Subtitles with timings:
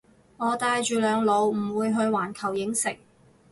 [0.37, 2.95] 我帶住兩老唔會去環球影城